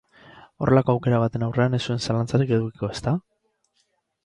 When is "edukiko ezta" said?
2.59-3.17